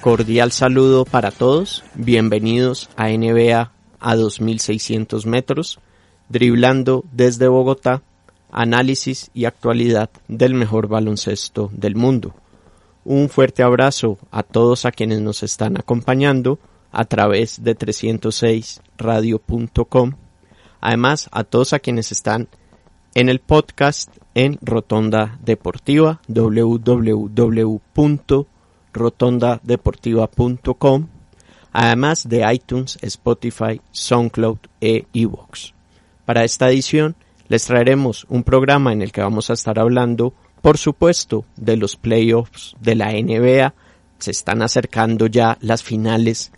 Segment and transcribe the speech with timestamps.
[0.00, 3.70] Cordial saludo para todos, bienvenidos a NBA
[4.00, 5.78] a 2600 metros,
[6.30, 8.02] driblando desde Bogotá,
[8.50, 12.34] análisis y actualidad del mejor baloncesto del mundo.
[13.04, 16.58] Un fuerte abrazo a todos a quienes nos están acompañando
[16.92, 20.12] a través de 306radio.com.
[20.80, 22.48] Además, a todos a quienes están
[23.12, 27.82] en el podcast en Rotonda Deportiva www
[28.92, 31.06] rotondadeportiva.com,
[31.72, 35.72] además de iTunes, Spotify, SoundCloud e iVoox.
[36.24, 37.16] Para esta edición
[37.48, 41.96] les traeremos un programa en el que vamos a estar hablando, por supuesto, de los
[41.96, 43.74] playoffs de la NBA.
[44.18, 46.52] Se están acercando ya las finales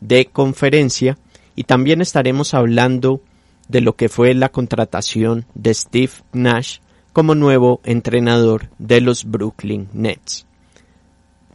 [0.00, 1.18] de conferencia
[1.54, 3.20] y también estaremos hablando
[3.68, 6.78] de lo que fue la contratación de Steve Nash
[7.12, 10.47] como nuevo entrenador de los Brooklyn Nets.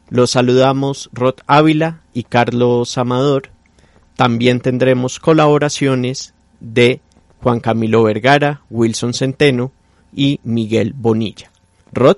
[0.10, 3.50] Los saludamos Rod Ávila y Carlos Amador.
[4.16, 7.02] También tendremos colaboraciones de
[7.42, 9.72] Juan Camilo Vergara, Wilson Centeno
[10.14, 11.52] y Miguel Bonilla.
[11.92, 12.18] Rod.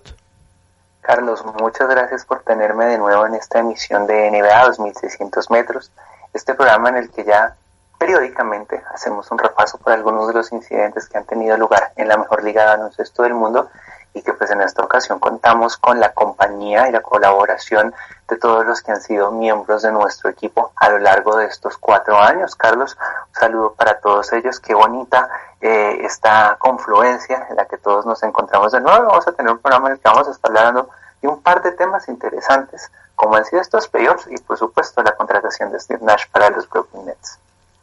[1.02, 5.92] Carlos, muchas gracias por tenerme de nuevo en esta emisión de NBA 2600 metros,
[6.34, 7.56] este programa en el que ya
[8.00, 12.18] periódicamente hacemos un repaso por algunos de los incidentes que han tenido lugar en la
[12.18, 13.70] mejor liga de baloncesto del mundo
[14.16, 17.94] y que pues en esta ocasión contamos con la compañía y la colaboración
[18.30, 21.78] de todos los que han sido miembros de nuestro equipo a lo largo de estos
[21.78, 22.56] cuatro años.
[22.56, 24.62] Carlos, un saludo para todos ellos.
[24.62, 29.08] Qué bonita eh, esta confluencia en la que todos nos encontramos de nuevo.
[29.08, 30.90] Vamos a tener un programa en el que vamos a estar hablando
[31.22, 35.12] de un par de temas interesantes, como han sido estos playoffs y por supuesto la
[35.12, 37.38] contratación de Steve Nash para los Brooklyn Nets.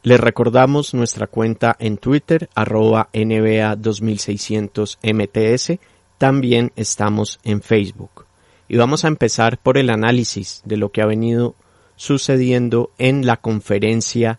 [0.04, 5.78] Les recordamos nuestra cuenta en Twitter, arroba NBA 2600 MTS
[6.22, 8.26] también estamos en Facebook.
[8.68, 11.56] Y vamos a empezar por el análisis de lo que ha venido
[11.96, 14.38] sucediendo en la conferencia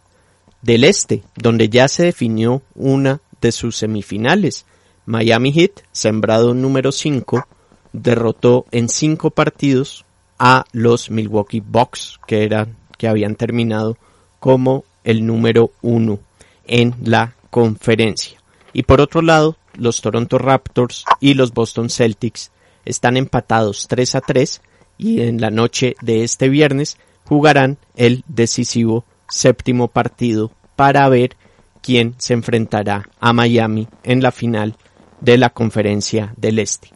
[0.61, 4.66] del Este, donde ya se definió una de sus semifinales.
[5.05, 7.49] Miami Heat, sembrado número 5,
[7.91, 10.05] derrotó en cinco partidos
[10.39, 13.97] a los Milwaukee Bucks, que eran, que habían terminado
[14.39, 16.17] como el número 1
[16.65, 18.41] en la conferencia.
[18.71, 22.51] Y por otro lado, los Toronto Raptors y los Boston Celtics
[22.85, 24.61] están empatados 3 a 3
[24.97, 31.35] y en la noche de este viernes jugarán el decisivo séptimo partido para ver
[31.81, 34.75] quién se enfrentará a Miami en la final
[35.22, 36.89] de la conferencia del Este.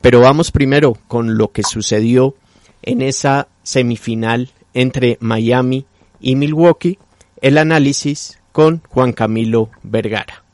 [0.00, 2.34] Pero vamos primero con lo que sucedió
[2.82, 5.86] en esa semifinal entre Miami
[6.20, 6.98] y Milwaukee,
[7.40, 10.44] el análisis con Juan Camilo Vergara.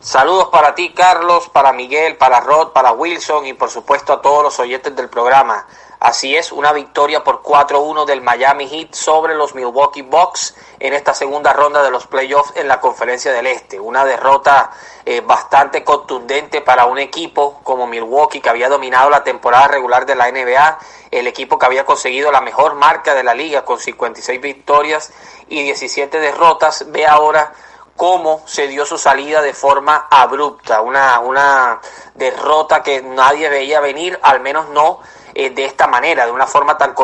[0.00, 4.44] Saludos para ti, Carlos, para Miguel, para Rod, para Wilson y por supuesto a todos
[4.44, 5.66] los oyentes del programa.
[5.98, 11.12] Así es, una victoria por 4-1 del Miami Heat sobre los Milwaukee Bucks en esta
[11.14, 13.80] segunda ronda de los playoffs en la Conferencia del Este.
[13.80, 14.70] Una derrota
[15.04, 20.14] eh, bastante contundente para un equipo como Milwaukee que había dominado la temporada regular de
[20.14, 20.78] la NBA,
[21.10, 25.12] el equipo que había conseguido la mejor marca de la liga con 56 victorias
[25.48, 26.84] y 17 derrotas.
[26.92, 27.52] Ve ahora
[27.98, 31.80] cómo se dio su salida de forma abrupta, una, una
[32.14, 35.00] derrota que nadie veía venir, al menos no
[35.34, 36.94] eh, de esta manera, de una forma tan,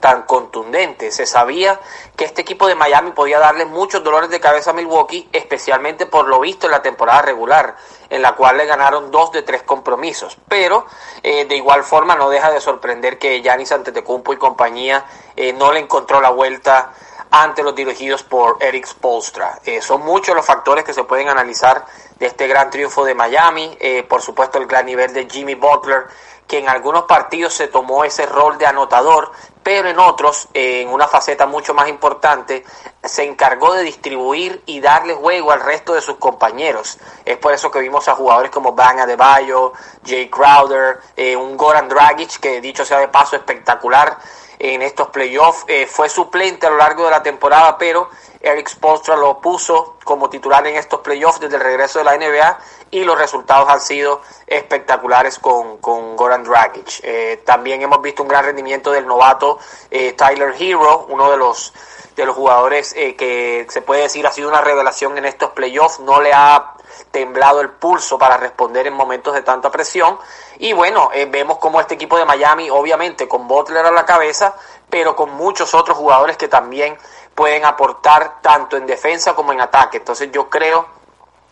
[0.00, 1.12] tan contundente.
[1.12, 1.78] Se sabía
[2.16, 6.26] que este equipo de Miami podía darle muchos dolores de cabeza a Milwaukee, especialmente por
[6.26, 7.76] lo visto en la temporada regular,
[8.08, 10.38] en la cual le ganaron dos de tres compromisos.
[10.48, 10.86] Pero
[11.22, 15.04] eh, de igual forma no deja de sorprender que Giannis Antetokounmpo y compañía
[15.36, 16.94] eh, no le encontró la vuelta
[17.30, 19.60] ante los dirigidos por Eric Spolstra.
[19.64, 21.84] Eh, son muchos los factores que se pueden analizar
[22.18, 23.76] de este gran triunfo de Miami.
[23.80, 26.06] Eh, por supuesto, el gran nivel de Jimmy Butler,
[26.48, 29.30] que en algunos partidos se tomó ese rol de anotador,
[29.62, 32.64] pero en otros, eh, en una faceta mucho más importante,
[33.04, 36.98] se encargó de distribuir y darle juego al resto de sus compañeros.
[37.24, 39.72] Es por eso que vimos a jugadores como Bang Adebayo,
[40.04, 40.98] Jay Crowder,
[41.38, 44.18] un Goran Dragic, que dicho sea de paso espectacular
[44.60, 45.64] en estos playoffs.
[45.66, 48.08] Eh, fue suplente a lo largo de la temporada, pero
[48.40, 52.58] Eric Spolstra lo puso como titular en estos playoffs desde el regreso de la NBA
[52.90, 57.00] y los resultados han sido espectaculares con, con Goran Dragic.
[57.02, 59.58] Eh, también hemos visto un gran rendimiento del novato
[59.90, 61.72] eh, Tyler Hero, uno de los
[62.16, 66.00] de los jugadores eh, que se puede decir ha sido una revelación en estos playoffs,
[66.00, 66.74] no le ha
[67.10, 70.18] temblado el pulso para responder en momentos de tanta presión.
[70.58, 74.54] Y bueno, vemos como este equipo de Miami, obviamente con Butler a la cabeza,
[74.88, 76.96] pero con muchos otros jugadores que también
[77.34, 79.98] pueden aportar tanto en defensa como en ataque.
[79.98, 81.00] Entonces yo creo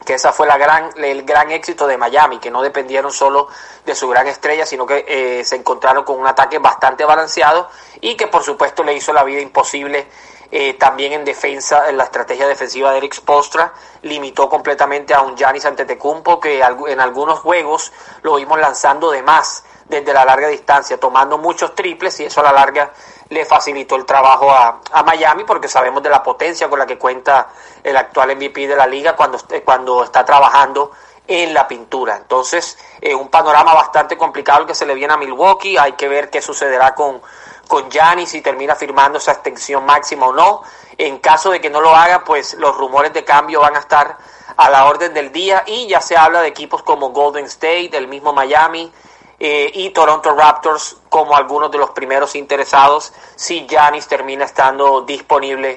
[0.05, 3.49] que esa fue la gran, el gran éxito de Miami, que no dependieron solo
[3.85, 7.69] de su gran estrella, sino que eh, se encontraron con un ataque bastante balanceado
[8.01, 10.07] y que por supuesto le hizo la vida imposible
[10.51, 15.37] eh, también en defensa, en la estrategia defensiva de Eric Spostra, limitó completamente a un
[15.37, 17.93] Giannis Antetokounmpo que en algunos juegos
[18.23, 22.45] lo vimos lanzando de más desde la larga distancia, tomando muchos triples y eso a
[22.45, 22.93] la larga
[23.31, 27.49] le facilitó el trabajo a, Miami porque sabemos de la potencia con la que cuenta
[27.83, 30.93] el actual MVP de la liga cuando, cuando está trabajando
[31.27, 32.17] en la pintura.
[32.17, 35.77] Entonces, eh, un panorama bastante complicado el que se le viene a Milwaukee.
[35.77, 37.21] Hay que ver qué sucederá con,
[37.69, 40.63] con Giannis, si termina firmando esa extensión máxima o no.
[40.97, 44.19] En caso de que no lo haga, pues los rumores de cambio van a estar
[44.57, 48.09] a la orden del día y ya se habla de equipos como Golden State, el
[48.09, 48.91] mismo Miami,
[49.39, 55.77] eh, y Toronto Raptors como algunos de los primeros interesados si Giannis termina estando disponible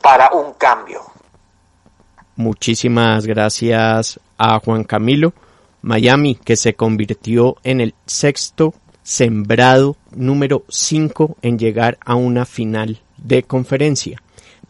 [0.00, 1.02] para un cambio.
[2.36, 5.34] Muchísimas gracias a Juan Camilo.
[5.82, 13.00] Miami, que se convirtió en el sexto sembrado número 5 en llegar a una final
[13.16, 14.22] de conferencia,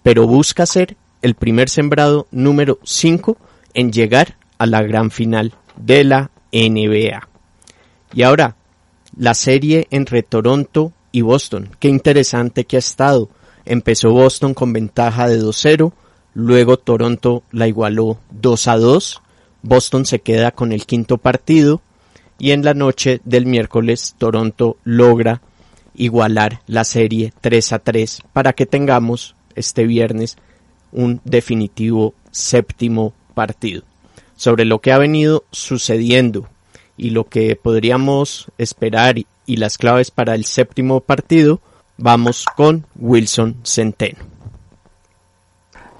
[0.02, 3.36] pero busca ser el primer sembrado número 5
[3.74, 7.28] en llegar a la gran final de la NBA.
[8.14, 8.56] Y ahora,
[9.16, 11.70] la serie entre Toronto y Boston.
[11.78, 13.30] Qué interesante que ha estado.
[13.64, 15.92] Empezó Boston con ventaja de 2-0,
[16.34, 19.20] luego Toronto la igualó 2-2,
[19.62, 21.80] Boston se queda con el quinto partido
[22.42, 25.42] y en la noche del miércoles Toronto logra
[25.94, 30.36] igualar la serie 3 3 para que tengamos este viernes
[30.90, 33.84] un definitivo séptimo partido.
[34.34, 36.48] Sobre lo que ha venido sucediendo
[36.96, 41.60] y lo que podríamos esperar y las claves para el séptimo partido,
[41.96, 44.31] vamos con Wilson Centeno.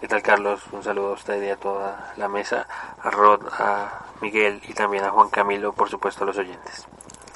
[0.03, 0.65] ¿Qué tal Carlos?
[0.73, 2.67] Un saludo a usted y a toda la mesa,
[3.01, 6.89] a Rod, a Miguel y también a Juan Camilo, por supuesto a los oyentes.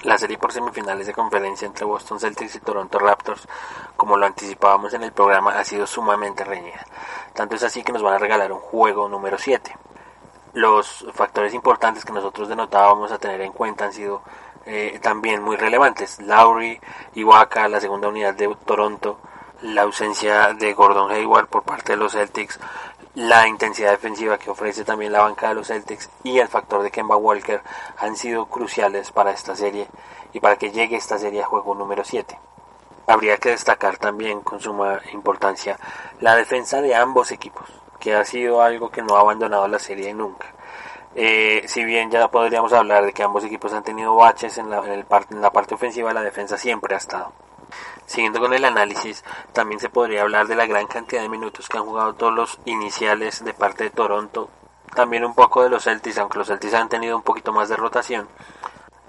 [0.03, 3.47] La serie por semifinales de conferencia entre Boston Celtics y Toronto Raptors,
[3.97, 6.85] como lo anticipábamos en el programa, ha sido sumamente reñida.
[7.35, 9.73] Tanto es así que nos van a regalar un juego número 7
[10.55, 14.23] los factores importantes que nosotros denotábamos a tener en cuenta han sido
[14.65, 16.19] eh, también muy relevantes.
[16.21, 16.81] Lowry,
[17.15, 19.21] Waka, la segunda unidad de Toronto,
[19.63, 22.59] la ausencia de Gordon Hayward por parte de los Celtics,
[23.15, 26.91] la intensidad defensiva que ofrece también la banca de los Celtics y el factor de
[26.91, 27.63] Kemba Walker
[27.99, 29.89] han sido cruciales para esta serie
[30.33, 32.39] y para que llegue esta serie a juego número 7.
[33.07, 35.79] Habría que destacar también con suma importancia
[36.21, 37.69] la defensa de ambos equipos
[37.99, 40.49] que ha sido algo que no ha abandonado la serie nunca.
[41.15, 45.51] Eh, si bien ya podríamos hablar de que ambos equipos han tenido baches en la,
[45.51, 47.33] parte ofensiva, la defensa siempre ha estado.
[48.07, 51.79] Siguiendo con el análisis, también se podría hablar de la gran cantidad de minutos que
[51.79, 54.49] han jugado todos los iniciales de parte de Toronto,
[54.95, 57.77] también un poco de los Celtics, aunque los Celtics han tenido un poquito más de
[57.77, 58.29] rotación,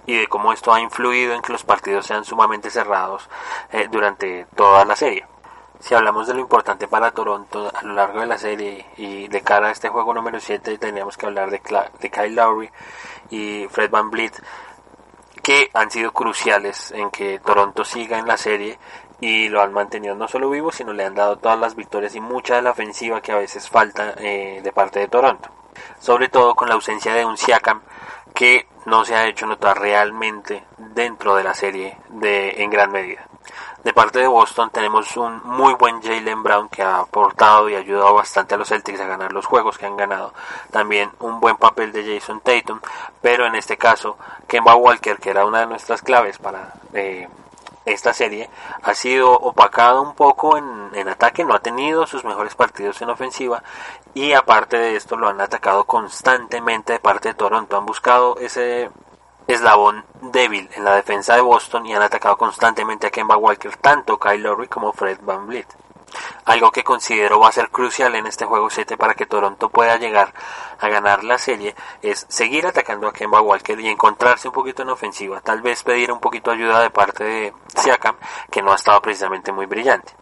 [0.08, 3.30] y de cómo esto ha influido en que los partidos sean sumamente cerrados
[3.72, 5.26] eh, durante toda la serie.
[5.80, 9.42] Si hablamos de lo importante para Toronto a lo largo de la serie y de
[9.42, 12.72] cara a este juego número 7, tendríamos que hablar de, Kyle Lowry
[13.30, 14.10] y Fred Van
[15.48, 18.78] que han sido cruciales en que Toronto siga en la serie
[19.22, 22.20] y lo han mantenido no solo vivo, sino le han dado todas las victorias y
[22.20, 25.50] mucha de la ofensiva que a veces falta eh, de parte de Toronto.
[26.00, 27.82] Sobre todo con la ausencia de un Siakam
[28.34, 33.26] que no se ha hecho notar realmente dentro de la serie de, en gran medida.
[33.84, 38.14] De parte de Boston tenemos un muy buen Jalen Brown que ha aportado y ayudado
[38.14, 40.34] bastante a los Celtics a ganar los juegos que han ganado.
[40.72, 42.80] También un buen papel de Jason Tatum,
[43.22, 44.18] pero en este caso
[44.48, 47.30] Kemba Walker, que era una de nuestras claves para eh,
[47.86, 48.50] esta serie,
[48.84, 53.10] ha sido opacado un poco en, en ataque, no ha tenido sus mejores partidos en
[53.10, 53.64] ofensiva
[54.14, 57.78] y aparte de esto lo han atacado constantemente de parte de Toronto.
[57.78, 58.90] Han buscado ese
[59.48, 64.20] eslabón débil en la defensa de Boston y han atacado constantemente a Kemba Walker, tanto
[64.20, 65.68] Kyle Lowry como Fred Van Vliet.
[66.46, 69.98] Algo que considero va a ser crucial en este juego 7 para que Toronto pueda
[69.98, 70.34] llegar
[70.80, 74.90] a ganar la serie es seguir atacando a Kemba Walker y encontrarse un poquito en
[74.90, 75.42] ofensiva.
[75.42, 78.16] Tal vez pedir un poquito de ayuda de parte de Siakam,
[78.50, 80.14] que no ha estado precisamente muy brillante.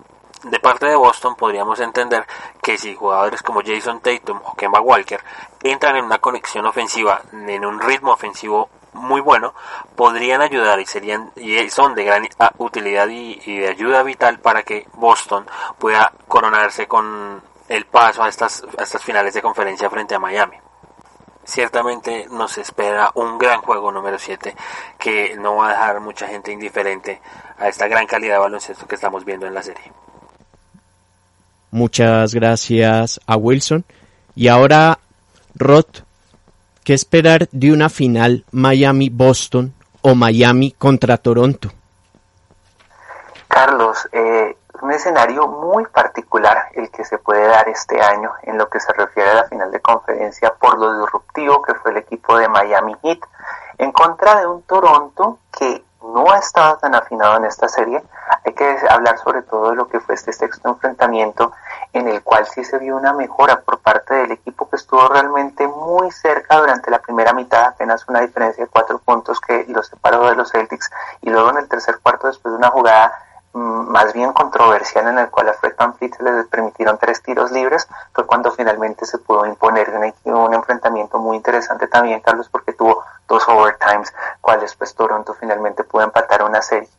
[0.44, 2.26] De parte de Boston podríamos entender
[2.62, 5.24] que si jugadores como Jason Tatum o Kemba Walker
[5.64, 9.54] entran en una conexión ofensiva, en un ritmo ofensivo muy bueno,
[9.96, 14.88] podrían ayudar y serían y son de gran utilidad y, de ayuda vital para que
[14.94, 15.46] Boston
[15.78, 20.58] pueda coronarse con el paso a estas, a estas finales de conferencia frente a Miami.
[21.44, 24.56] Ciertamente nos espera un gran juego número 7
[24.98, 27.22] que no va a dejar mucha gente indiferente
[27.60, 29.92] a esta gran calidad de baloncesto que estamos viendo en la serie.
[31.70, 33.84] Muchas gracias a Wilson.
[34.34, 34.98] Y ahora,
[35.56, 36.05] Roth,
[36.86, 39.74] ¿qué esperar de una final Miami-Boston
[40.04, 41.70] o Miami contra Toronto?
[43.48, 48.70] Carlos, eh, un escenario muy particular el que se puede dar este año en lo
[48.70, 52.38] que se refiere a la final de conferencia por lo disruptivo que fue el equipo
[52.38, 53.20] de Miami Heat
[53.80, 58.04] en contra de un Toronto que no ha estado tan afinado en esta serie.
[58.46, 61.52] Hay que hablar sobre todo de lo que fue este sexto enfrentamiento
[61.98, 65.68] en el cual sí se vio una mejora por parte del equipo que estuvo realmente
[65.68, 70.30] muy cerca durante la primera mitad, apenas una diferencia de cuatro puntos que los separó
[70.30, 73.14] de los Celtics y luego en el tercer cuarto después de una jugada
[73.56, 77.54] Mm, más bien controversial en el cual a Fred Van Fleet les permitieron tres tiros
[77.54, 82.74] libres, fue cuando finalmente se pudo imponer un, un enfrentamiento muy interesante también, Carlos, porque
[82.74, 86.90] tuvo dos overtimes, cuales pues Toronto finalmente pudo empatar una serie.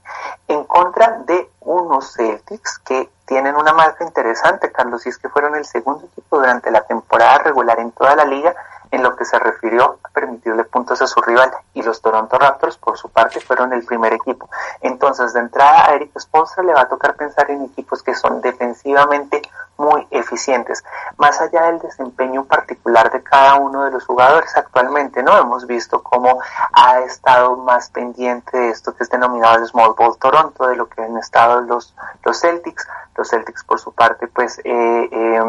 [0.49, 5.57] En contra de unos Celtics que tienen una marca interesante, Carlos, y es que fueron
[5.57, 8.55] el segundo equipo durante la temporada regular en toda la liga
[8.91, 12.77] en lo que se refirió a permitirle puntos a su rival y los Toronto Raptors
[12.79, 14.49] por su parte fueron el primer equipo.
[14.81, 18.41] Entonces de entrada a Eric Spoelstra le va a tocar pensar en equipos que son
[18.41, 19.43] defensivamente
[19.79, 20.85] muy eficientes,
[21.17, 25.37] más allá del desempeño particular de cada uno de los jugadores actualmente, ¿no?
[25.37, 26.41] Hemos visto cómo
[26.73, 30.89] ha estado más pendiente de esto que es denominado el Small Ball Toronto, de lo
[30.89, 32.87] que han estado los, los Celtics.
[33.17, 35.41] Los Celtics por su parte, pues eh, eh,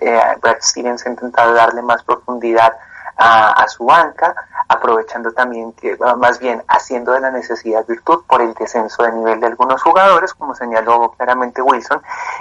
[0.00, 2.72] eh Brad Stevens ha intentado darle más profundidad
[3.18, 4.34] a, su banca,
[4.68, 9.12] aprovechando también que, ah, más bien haciendo de la necesidad virtud por el descenso de
[9.12, 12.00] nivel de algunos jugadores, como señaló claramente Wilson.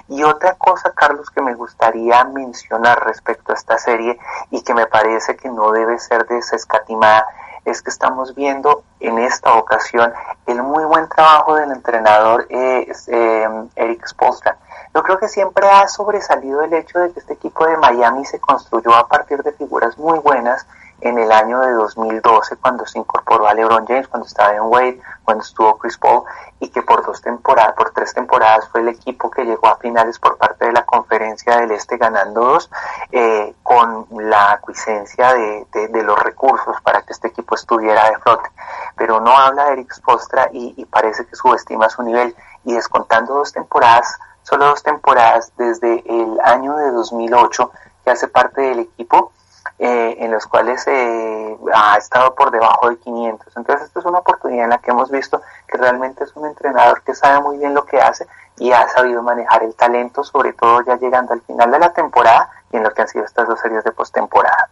[0.10, 4.18] Y otra cosa, Carlos, que me gustaría mencionar respecto a esta serie
[4.52, 7.26] y que me parece que no debe ser desescatimada,
[7.66, 10.14] es que estamos viendo en esta ocasión
[10.46, 14.58] el muy buen trabajo del entrenador eh, eh, Eric Spolstra
[14.98, 18.40] yo creo que siempre ha sobresalido el hecho de que este equipo de Miami se
[18.40, 20.66] construyó a partir de figuras muy buenas
[21.02, 25.02] en el año de 2012 cuando se incorporó a LeBron James, cuando estaba en Wade,
[25.24, 26.24] cuando estuvo Chris Paul
[26.60, 30.18] y que por dos temporadas, por tres temporadas fue el equipo que llegó a finales
[30.20, 32.70] por parte de la conferencia del Este ganando dos
[33.12, 35.68] eh, con la acuiscencia de,
[36.04, 38.50] los recursos para que este equipo estuviera de flote.
[38.96, 43.36] Pero no habla de Eric Spostra y, y parece que subestima su nivel y descontando
[43.36, 47.72] dos temporadas solo dos temporadas desde el año de 2008
[48.06, 49.34] que hace parte del equipo,
[49.80, 53.58] eh, en los cuales eh, ha estado por debajo de 500.
[53.58, 57.04] Entonces, esta es una oportunidad en la que hemos visto que realmente es un entrenador
[57.04, 58.26] que sabe muy bien lo que hace
[58.58, 62.50] y ha sabido manejar el talento, sobre todo ya llegando al final de la temporada
[62.72, 64.70] y en lo que han sido estas dos series de postemporada.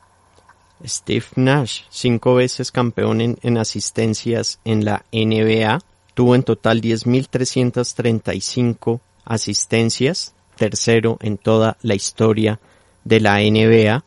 [0.84, 5.80] Steve Nash, cinco veces campeón en, en asistencias en la NBA,
[6.16, 12.60] tuvo en total 10.335 asistencias, tercero en toda la historia
[13.04, 14.05] de la NBA.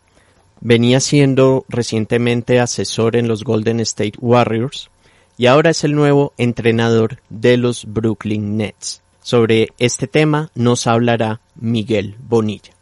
[0.61, 4.91] Venía siendo recientemente asesor en los Golden State Warriors
[5.37, 9.03] y ahora es el nuevo entrenador de los Brooklyn Nets.
[9.23, 12.73] Sobre este tema nos hablará Miguel Bonilla.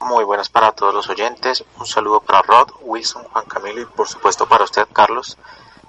[0.00, 1.64] Muy buenas para todos los oyentes.
[1.78, 5.36] Un saludo para Rod, Wilson, Juan Camilo y por supuesto para usted, Carlos.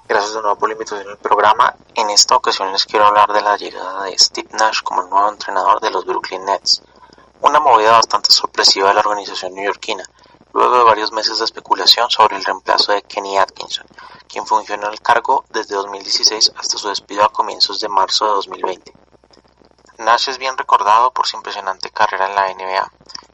[0.08, 1.76] Gracias de nuevo por la invitación al programa.
[1.94, 5.80] En esta ocasión les quiero hablar de la llegada de Steve Nash como nuevo entrenador
[5.80, 6.82] de los Brooklyn Nets.
[7.42, 10.04] Una movida bastante sorpresiva de la organización neoyorquina,
[10.54, 13.86] luego de varios meses de especulación sobre el reemplazo de Kenny Atkinson,
[14.28, 18.32] quien funcionó en el cargo desde 2016 hasta su despido a comienzos de marzo de
[18.32, 18.94] 2020.
[20.00, 22.92] Nash es bien recordado por su impresionante carrera en la NBA,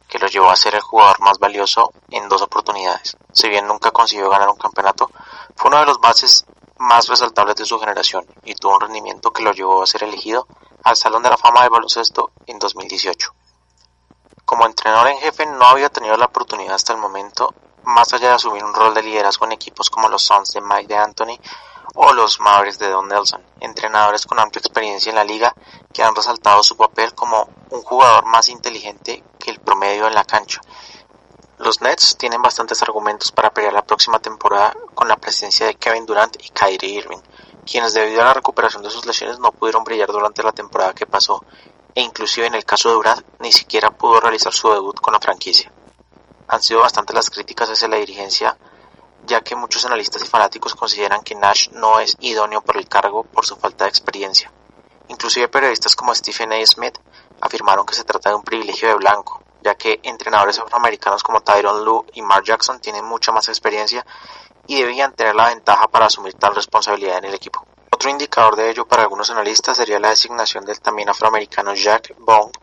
[0.07, 3.15] que lo llevó a ser el jugador más valioso en dos oportunidades.
[3.31, 5.09] Si bien nunca consiguió ganar un campeonato,
[5.55, 6.45] fue uno de los bases
[6.79, 10.47] más resaltables de su generación y tuvo un rendimiento que lo llevó a ser elegido
[10.83, 13.33] al Salón de la Fama del Baloncesto en 2018.
[14.47, 18.35] Como entrenador en jefe no había tenido la oportunidad hasta el momento, más allá de
[18.35, 21.37] asumir un rol de liderazgo en equipos como los Suns de Mike de Anthony
[21.95, 25.53] o los Mavericks de Don Nelson, entrenadores con amplia experiencia en la liga
[25.91, 30.23] que han resaltado su papel como un jugador más inteligente que el promedio en la
[30.23, 30.61] cancha.
[31.57, 36.05] Los Nets tienen bastantes argumentos para pelear la próxima temporada con la presencia de Kevin
[36.05, 37.19] Durant y Kyrie Irving,
[37.65, 41.05] quienes debido a la recuperación de sus lesiones no pudieron brillar durante la temporada que
[41.05, 41.43] pasó,
[41.97, 45.19] e inclusive en el caso de Durant ni siquiera pudo realizar su debut con la
[45.19, 45.71] franquicia.
[46.47, 48.55] Han sido bastantes las críticas hacia la dirigencia
[49.25, 53.23] ya que muchos analistas y fanáticos consideran que Nash no es idóneo por el cargo
[53.23, 54.51] por su falta de experiencia.
[55.07, 56.63] Inclusive periodistas como Stephen A.
[56.67, 56.99] Smith
[57.41, 61.83] afirmaron que se trata de un privilegio de blanco, ya que entrenadores afroamericanos como Tyron
[61.83, 64.05] Lue y Mark Jackson tienen mucha más experiencia
[64.67, 67.65] y debían tener la ventaja para asumir tal responsabilidad en el equipo.
[68.07, 72.53] Otro indicador de ello para algunos analistas sería la designación del también afroamericano Jack Bond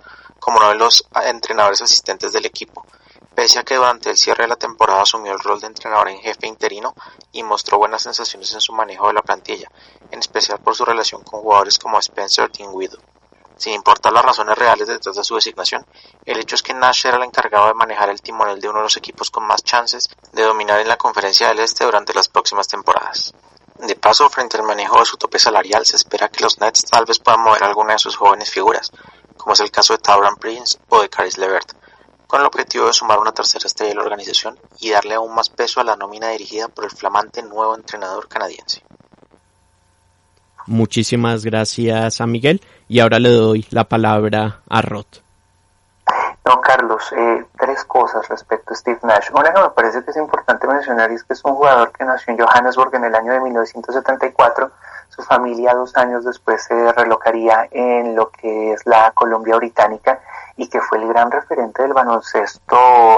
[0.41, 2.87] como uno de los entrenadores asistentes del equipo,
[3.35, 6.19] Pese a que durante el cierre de la temporada asumió el rol de entrenador en
[6.19, 6.95] jefe interino
[7.31, 9.71] y mostró buenas sensaciones en su manejo de la plantilla,
[10.11, 12.97] en especial por su relación con jugadores como Spencer Dinwiddie.
[13.59, 15.85] Sin importar las razones reales detrás de su designación,
[16.25, 18.85] el hecho es que Nash era el encargado de manejar el timonel de uno de
[18.85, 22.67] los equipos con más chances de dominar en la conferencia del Este durante las próximas
[22.67, 23.35] temporadas.
[23.87, 27.05] De paso, frente al manejo de su tope salarial, se espera que los Nets tal
[27.05, 28.91] vez puedan mover alguna de sus jóvenes figuras,
[29.37, 31.73] como es el caso de Tauran Prince o de Caris Levert,
[32.27, 35.51] con el objetivo de sumar una tercera estrella a la organización y darle aún más
[35.51, 38.83] peso a la nómina dirigida por el flamante nuevo entrenador canadiense.
[40.67, 45.24] Muchísimas gracias a Miguel y ahora le doy la palabra a Roth.
[46.47, 49.31] No, Carlos, eh, tres cosas respecto a Steve Nash.
[49.33, 52.35] Una que me parece que es importante mencionar es que es un jugador que nació
[52.35, 54.71] en Johannesburg en el año de 1974.
[55.09, 60.21] Su familia dos años después se relocaría en lo que es la Colombia Británica
[60.57, 62.77] y que fue el gran referente del baloncesto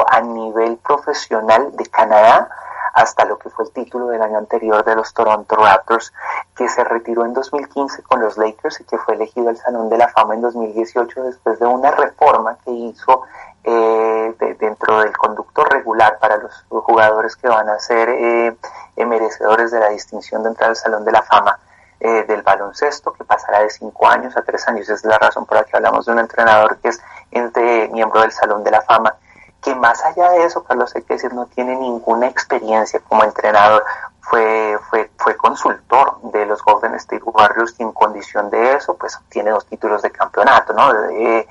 [0.09, 2.49] a nivel profesional de Canadá
[2.97, 6.15] hasta lo que fue el título del año anterior de los Toronto Raptors,
[6.57, 9.99] que se retiró en 2015 con los Lakers y que fue elegido al Salón de
[9.99, 13.25] la Fama en 2018 después de una reforma que hizo
[13.65, 18.57] eh, dentro del conducto regular para los jugadores que van a ser eh,
[18.97, 21.59] merecedores de la distinción de entrar al Salón de la Fama.
[21.99, 24.83] Eh, del baloncesto, que pasará de cinco años a tres años.
[24.83, 27.01] Esa es la razón por la que hablamos de un entrenador que es
[27.31, 29.17] entre miembro del Salón de la Fama,
[29.67, 33.85] que más allá de eso, Carlos, hay que decir, no tiene ninguna experiencia como entrenador.
[34.21, 39.19] Fue, fue, fue consultor de los Golden State Warriors y en condición de eso, pues
[39.29, 40.93] tiene dos títulos de campeonato, ¿no?
[41.11, 41.47] Eh,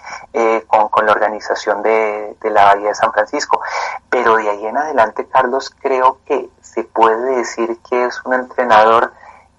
[0.67, 3.59] con, con, la organización de, de la Bahía de San Francisco.
[4.09, 9.11] Pero de ahí en adelante, Carlos, creo que se puede decir que es un entrenador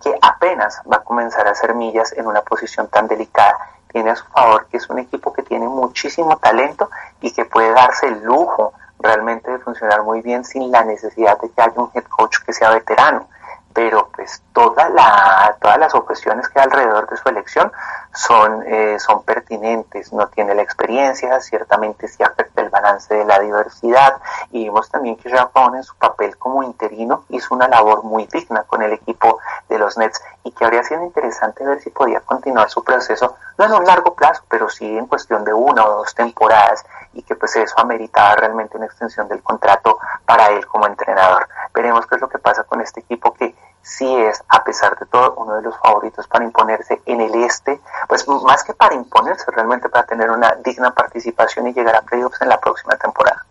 [0.02, 3.58] que apenas va a comenzar a hacer millas en una posición tan delicada.
[3.88, 7.72] Tiene a su favor que es un equipo que tiene muchísimo talento y que puede
[7.72, 11.90] darse el lujo realmente de funcionar muy bien sin la necesidad de que haya un
[11.94, 13.28] head coach que sea veterano.
[13.72, 17.70] Pero pues toda la, todas las objeciones que hay alrededor de su elección
[18.16, 20.12] son, eh, son pertinentes.
[20.12, 24.16] No tiene la experiencia, ciertamente sí afecta el balance de la diversidad
[24.50, 28.64] y vimos también que Japón en su papel como interino hizo una labor muy digna
[28.64, 32.70] con el equipo de los Nets y que habría sido interesante ver si podía continuar
[32.70, 36.14] su proceso, no en un largo plazo, pero sí en cuestión de una o dos
[36.14, 41.48] temporadas y que pues eso ameritaba realmente una extensión del contrato para él como entrenador.
[41.74, 43.54] Veremos qué es lo que pasa con este equipo que
[43.86, 47.80] sí es, a pesar de todo, uno de los favoritos para imponerse en el este,
[48.08, 52.42] pues más que para imponerse, realmente para tener una digna participación y llegar a playoffs
[52.42, 53.46] en la próxima temporada.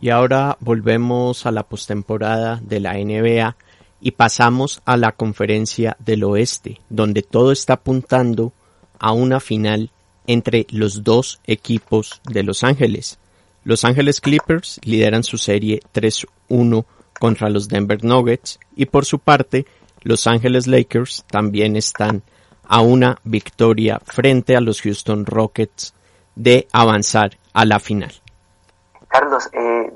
[0.00, 3.56] Y ahora volvemos a la postemporada de la NBA
[4.00, 8.52] y pasamos a la conferencia del oeste, donde todo está apuntando
[8.98, 9.90] a una final
[10.26, 13.18] entre los dos equipos de Los Ángeles.
[13.64, 16.84] Los Ángeles Clippers lideran su serie 3-1
[17.18, 19.66] contra los Denver Nuggets y por su parte
[20.02, 22.22] los Angeles Lakers también están
[22.66, 25.94] a una victoria frente a los Houston Rockets
[26.34, 28.12] de avanzar a la final.
[29.08, 29.92] Carlos, eh,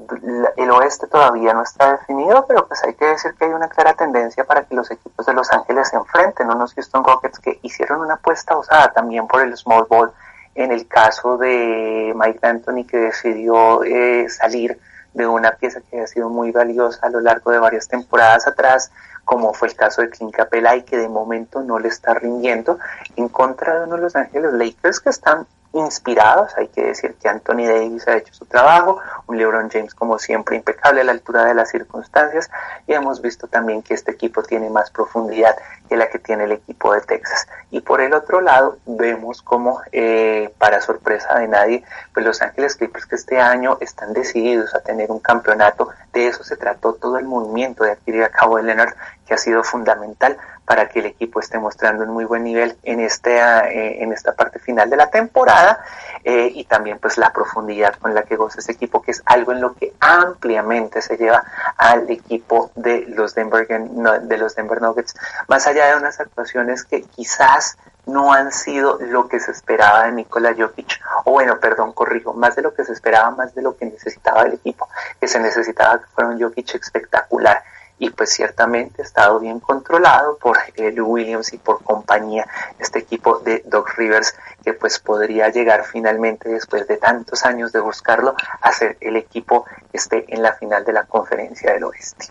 [0.58, 3.94] el oeste todavía no está definido, pero pues hay que decir que hay una clara
[3.94, 8.02] tendencia para que los equipos de Los Ángeles se enfrenten, unos Houston Rockets que hicieron
[8.02, 10.12] una apuesta usada también por el small ball
[10.54, 14.78] en el caso de Mike Anthony que decidió eh, salir
[15.16, 18.92] de una pieza que ha sido muy valiosa a lo largo de varias temporadas atrás,
[19.24, 22.78] como fue el caso de Clint Capela y que de momento no le está rindiendo,
[23.16, 26.56] en contra de uno de los Ángeles Lakers que están inspirados.
[26.56, 30.56] Hay que decir que Anthony Davis ha hecho su trabajo, un LeBron James como siempre
[30.56, 32.50] impecable a la altura de las circunstancias
[32.86, 35.56] y hemos visto también que este equipo tiene más profundidad
[35.88, 37.46] que la que tiene el equipo de Texas.
[37.70, 42.76] Y por el otro lado vemos como eh, para sorpresa de nadie, pues Los Ángeles
[42.76, 45.90] Clippers que este año están decididos a tener un campeonato.
[46.12, 48.94] De eso se trató todo el movimiento de adquirir a Cabo Leonard
[49.26, 53.00] que ha sido fundamental para que el equipo esté mostrando un muy buen nivel en,
[53.00, 55.80] este, eh, en esta parte final de la temporada
[56.24, 59.52] eh, y también pues la profundidad con la que goza este equipo, que es algo
[59.52, 61.44] en lo que ampliamente se lleva
[61.76, 65.14] al equipo de los Denver, de los Denver Nuggets,
[65.48, 70.12] más allá de unas actuaciones que quizás no han sido lo que se esperaba de
[70.12, 73.76] Nikola Jokic, o bueno, perdón, corrijo, más de lo que se esperaba, más de lo
[73.76, 74.88] que necesitaba el equipo,
[75.20, 77.62] que se necesitaba que fuera un Jokic espectacular
[77.98, 82.46] y pues ciertamente ha estado bien controlado por el Williams y por compañía
[82.78, 87.80] este equipo de Doc Rivers que pues podría llegar finalmente después de tantos años de
[87.80, 92.26] buscarlo a ser el equipo que esté en la final de la conferencia del oeste.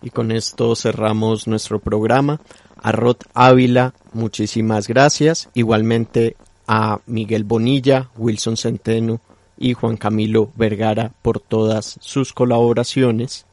[0.00, 2.40] Y con esto cerramos nuestro programa.
[2.80, 5.48] A Rod Ávila, muchísimas gracias.
[5.54, 6.36] Igualmente
[6.68, 9.20] a Miguel Bonilla, Wilson Centeno
[9.56, 13.46] y Juan Camilo Vergara por todas sus colaboraciones.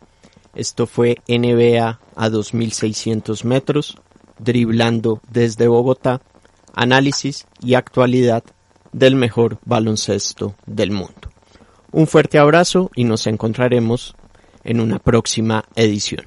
[0.55, 3.97] Esto fue NBA a 2600 metros,
[4.39, 6.21] driblando desde Bogotá,
[6.73, 8.43] análisis y actualidad
[8.93, 11.29] del mejor baloncesto del mundo.
[11.91, 14.15] Un fuerte abrazo y nos encontraremos
[14.63, 16.25] en una próxima edición.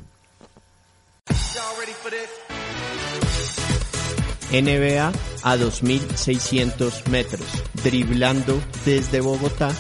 [4.53, 5.13] NBA
[5.43, 7.47] a 2600 metros,
[7.83, 9.75] driblando desde Bogotá,